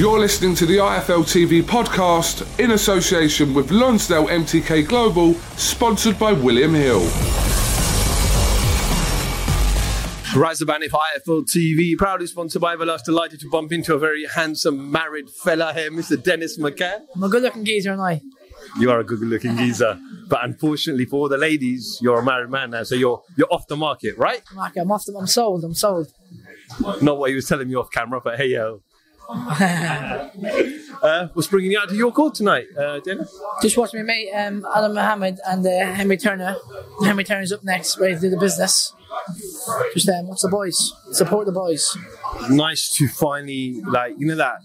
[0.00, 6.32] You're listening to the IFL TV podcast in association with Lonsdale MTK Global, sponsored by
[6.32, 7.02] William Hill.
[10.34, 13.04] Rise Band if IFL TV, proudly sponsored by Everlast.
[13.04, 16.20] Delighted to bump into a very handsome married fella here, Mr.
[16.22, 17.02] Dennis McCann.
[17.14, 18.22] I'm a good looking geezer, and I.
[18.78, 20.00] You are a good looking geezer.
[20.28, 23.66] But unfortunately for all the ladies, you're a married man now, so you're you're off
[23.66, 24.40] the market, right?
[24.54, 25.16] Market, I'm off them.
[25.16, 25.62] I'm sold.
[25.62, 26.10] I'm sold.
[27.02, 28.80] Not what he was telling me off camera, but hey yo.
[29.32, 33.32] Uh, what's bringing you out to your court tonight, uh, Dennis?
[33.62, 36.56] Just watched my mate um, Adam Mohammed and uh, Henry Turner.
[37.04, 38.92] Henry Turner's up next, ready to do the business.
[39.94, 40.92] Just um, what's the boys?
[41.12, 41.96] Support the boys.
[42.48, 44.62] Nice to finally, like, you know, that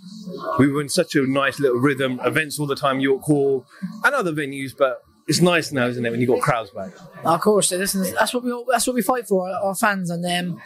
[0.60, 3.66] we were in such a nice little rhythm, events all the time, York Hall
[4.04, 6.92] and other venues, but it's nice now, isn't it, when you got crowds back?
[7.24, 10.62] Of course, listen, that's what we that's what we fight for, our fans, and um,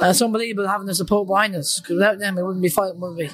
[0.00, 1.80] and it's unbelievable having the support behind us.
[1.80, 3.30] Because without them, we wouldn't be fighting, would we?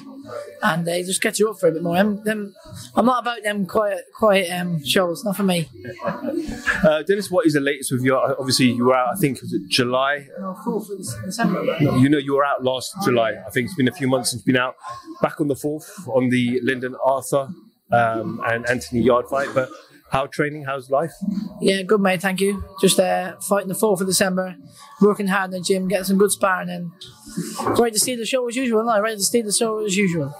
[0.61, 1.95] And they just get you up for a bit more.
[1.95, 2.53] I'm, them,
[2.95, 5.23] I'm not about them quiet, quiet um, shows.
[5.23, 5.69] Not for me.
[6.83, 8.39] Uh, Dennis, what is the latest with your?
[8.39, 9.13] Obviously, you were out.
[9.13, 10.27] I think was it July.
[10.39, 11.63] No, fourth of December.
[11.79, 13.33] You know, you were out last July.
[13.45, 14.75] I think it's been a few months since you've been out.
[15.21, 17.49] Back on the fourth on the Lyndon Arthur
[17.91, 19.69] um, and Anthony Yarde fight, but.
[20.09, 20.63] How training?
[20.63, 21.11] How's life?
[21.61, 22.21] Yeah, good mate.
[22.21, 22.63] Thank you.
[22.79, 24.55] Just uh, fighting the fourth of December,
[25.01, 26.91] working hard in the gym, getting some good sparring, and
[27.77, 28.85] ready to see the show as usual.
[28.85, 30.33] No, ready to see the show as usual.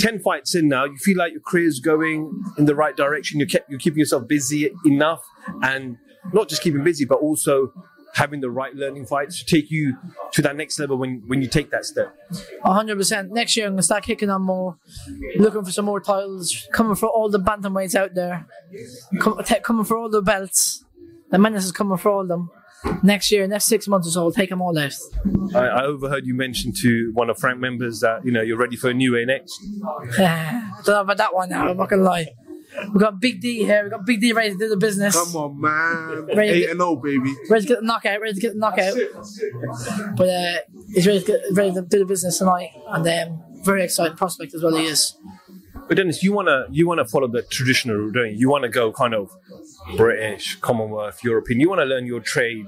[0.00, 0.84] Ten fights in now.
[0.84, 3.38] You feel like your career's going in the right direction.
[3.38, 5.22] You kept you're keeping yourself busy enough,
[5.62, 5.96] and
[6.32, 7.72] not just keeping busy, but also
[8.14, 9.96] having the right learning fights to take you
[10.32, 12.14] to that next level when, when you take that step?
[12.64, 13.30] 100%.
[13.30, 14.78] Next year, I'm going to start kicking on more,
[15.36, 18.46] looking for some more titles, coming for all the bantamweights out there,
[19.20, 20.84] com- coming for all the belts.
[21.30, 22.50] The menace is coming for all of them.
[23.02, 24.94] Next year, next six months or so, I'll take them all out.
[25.54, 28.76] I, I overheard you mention to one of Frank members that you know you're ready
[28.76, 29.60] for a new A next.
[30.16, 32.28] I don't know about that one now, I'm not going to lie.
[32.92, 33.82] We've got Big D here.
[33.82, 35.14] We've got Big D ready to do the business.
[35.14, 36.26] Come on, man.
[36.26, 37.34] Ready to 8 get- and 0, baby.
[37.50, 38.20] Ready to get the knockout.
[38.20, 38.94] Ready to get the knockout.
[40.16, 40.58] But uh,
[40.94, 44.54] he's ready to, get, ready to do the business tonight, and um, very exciting prospect
[44.54, 44.76] as well.
[44.76, 45.16] He is.
[45.86, 48.36] But Dennis, you wanna you wanna follow the traditional route, don't you?
[48.36, 49.30] You wanna go kind of
[49.96, 51.60] British, Commonwealth, European.
[51.60, 52.66] You wanna learn your trade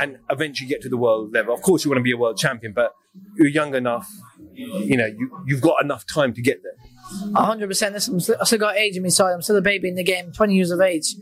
[0.00, 1.54] and eventually get to the world level.
[1.54, 2.94] Of course, you want to be a world champion, but
[3.36, 4.10] you're young enough.
[4.56, 7.34] You know, you, you've got enough time to get there.
[7.34, 7.94] hundred percent.
[7.94, 9.32] Listen, I'm still, I still got age in my side.
[9.32, 10.32] I'm still a baby in the game.
[10.32, 11.14] Twenty years of age.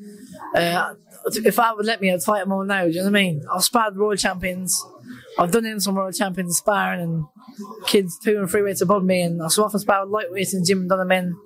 [0.54, 0.94] Uh,
[1.26, 2.84] if I would let me, I'd fight them all now.
[2.84, 3.44] Do you know what I mean?
[3.52, 4.84] I've sparred world champions.
[5.38, 7.25] I've done in some world champions sparring and
[7.86, 10.66] kids two and three weights above me, and I've so often sparred lightweights in the
[10.66, 11.37] gym and done them in.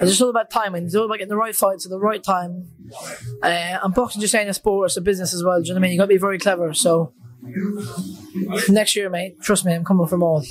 [0.00, 0.84] It's just all about timing.
[0.84, 2.68] It's all about getting the right fights at the right time.
[3.42, 5.60] Uh, and boxing just ain't a sport; it's a business as well.
[5.60, 5.92] Do you know what I mean?
[5.92, 6.72] You've got to be very clever.
[6.74, 7.12] So
[8.68, 10.44] next year, mate, trust me, I'm coming from all.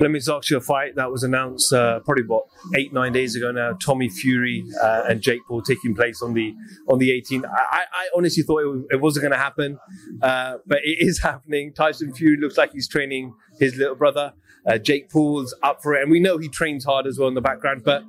[0.00, 2.46] Let me ask you a fight that was announced uh, probably what
[2.76, 3.74] eight nine days ago now.
[3.74, 6.54] Tommy Fury uh, and Jake Paul taking place on the
[6.88, 7.44] on the 18th.
[7.46, 9.78] I, I I honestly thought it, was, it wasn't going to happen,
[10.20, 11.72] uh, but it is happening.
[11.72, 14.32] Tyson Fury looks like he's training his little brother.
[14.66, 17.34] Uh, Jake Paul's up for it, and we know he trains hard as well in
[17.34, 17.82] the background.
[17.84, 18.02] But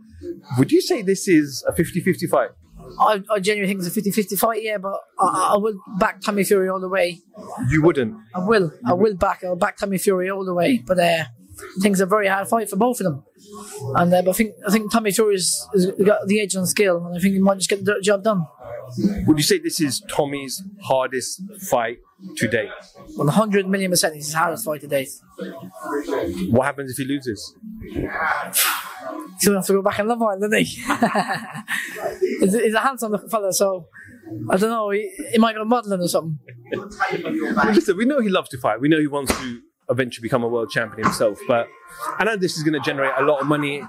[0.57, 2.49] would you say this is a 50-50 fight?
[2.99, 6.21] I, I genuinely think it's a 50 50 fight, yeah, but I, I will back
[6.21, 7.21] Tommy Fury all the way.
[7.69, 8.15] You wouldn't.
[8.33, 8.71] I will.
[8.85, 9.43] I will back.
[9.43, 10.77] I'll back Tommy Fury all the way.
[10.85, 11.23] But uh,
[11.59, 13.23] I think it's a very hard fight for both of them.
[13.95, 17.05] And uh, but I think I think Tommy Fury's has got the edge on skill,
[17.05, 18.45] and I think he might just get the job done.
[19.25, 21.97] Would you say this is Tommy's hardest fight
[22.37, 22.69] to date?
[23.17, 25.09] Well, 100 million percent is his hardest fight to date.
[26.49, 27.55] What happens if he loses?
[29.39, 30.63] He's going to have to go back and Love Island, doesn't he?
[32.39, 33.87] he's, he's a handsome fella, so
[34.49, 34.89] I don't know.
[34.89, 36.39] He, he might go modelling or something.
[37.65, 38.79] Listen, we know he loves to fight.
[38.79, 41.39] We know he wants to eventually become a world champion himself.
[41.47, 41.67] But
[42.17, 43.83] I know this is going to generate a lot of money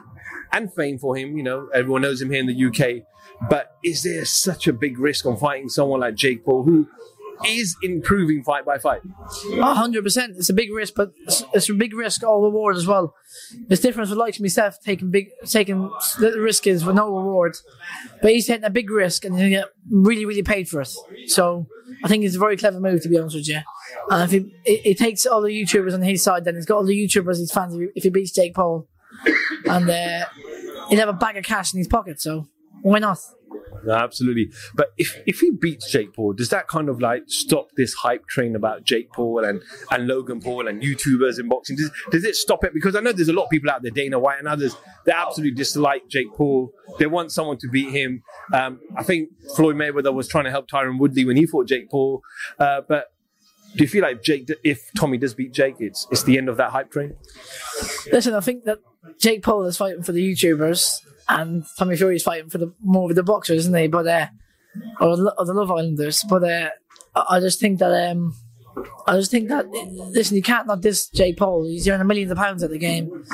[0.52, 1.37] and fame for him.
[1.37, 3.04] You know, everyone knows him here in the UK.
[3.48, 6.88] But is there such a big risk on fighting someone like Jake Paul, who
[7.46, 9.00] is improving fight by fight?
[9.58, 10.34] hundred percent.
[10.36, 13.14] It's a big risk, but it's, it's a big risk, all reward as well.
[13.68, 17.56] There's difference with likes myself taking big, taking the risk is with no reward,
[18.22, 20.90] but he's taking a big risk and he's get really, really paid for it.
[21.26, 21.66] So
[22.04, 23.60] I think it's a very clever move, to be honest with you.
[24.10, 26.86] And if he, it, takes all the YouTubers on his side, then he's got all
[26.86, 27.74] the YouTubers, his fans.
[27.74, 28.88] If he, if he beats Jake Paul,
[29.64, 30.26] and uh,
[30.88, 32.20] he'll have a bag of cash in his pocket.
[32.20, 32.48] So
[32.82, 33.18] why not?
[33.86, 34.50] No, absolutely.
[34.74, 38.26] But if, if he beats Jake Paul, does that kind of like stop this hype
[38.26, 41.76] train about Jake Paul and, and Logan Paul and YouTubers in boxing?
[41.76, 42.74] Does, does it stop it?
[42.74, 45.12] Because I know there's a lot of people out there, Dana White and others, they
[45.12, 46.72] absolutely dislike Jake Paul.
[46.98, 48.22] They want someone to beat him.
[48.52, 51.88] Um, I think Floyd Mayweather was trying to help Tyron Woodley when he fought Jake
[51.88, 52.22] Paul.
[52.58, 53.06] Uh, but
[53.76, 56.56] do you feel like Jake, if Tommy does beat Jake, it's it's the end of
[56.56, 57.14] that hype train?
[58.11, 58.78] Listen, I think that
[59.19, 63.11] Jake Paul is fighting for the YouTubers, and Tommy Fury is fighting for the more
[63.11, 63.88] of the boxers, isn't he?
[63.88, 64.26] But uh,
[65.00, 66.25] or, or the Love Islanders.
[66.28, 66.70] But uh,
[67.28, 68.34] I just think that um,
[69.06, 71.64] I just think that listen, you can't not diss Jake Paul.
[71.64, 73.25] He's earning millions of pounds at the game,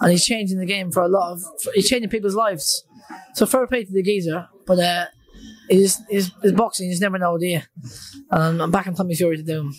[0.00, 1.42] and he's changing the game for a lot of.
[1.74, 2.84] He's changing people's lives.
[3.34, 5.06] So fair play to the geezer, but uh,
[5.68, 7.60] his, his boxing, he's never know, do you?
[8.30, 9.74] Um, I'm back in Tommy Fury to do him.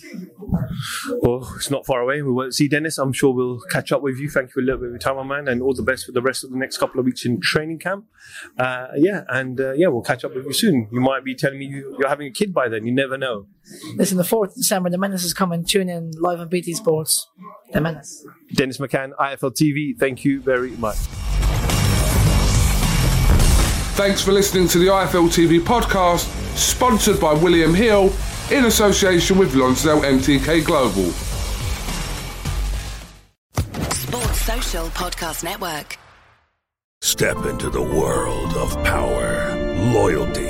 [1.20, 2.22] Well, it's not far away.
[2.22, 2.98] We won't see Dennis.
[2.98, 4.28] I'm sure we'll catch up with you.
[4.28, 6.06] Thank you for a little bit of your time, my man, and all the best
[6.06, 8.06] for the rest of the next couple of weeks in training camp.
[8.58, 10.88] Uh, yeah, and uh, yeah, we'll catch up with you soon.
[10.92, 12.86] You might be telling me you, you're having a kid by then.
[12.86, 13.46] You never know.
[13.96, 15.64] Listen, the 4th December, the Menace is coming.
[15.64, 17.28] Tune in live on BT Sports.
[17.72, 18.26] The Menace.
[18.52, 19.98] Dennis McCann, IFL TV.
[19.98, 20.96] Thank you very much.
[24.00, 26.24] Thanks for listening to the IFL TV podcast,
[26.56, 28.10] sponsored by William Hill
[28.50, 31.10] in association with Lonsdale MTK Global.
[33.92, 35.98] Sports Social Podcast Network.
[37.02, 39.54] Step into the world of power,
[39.92, 40.49] loyalty,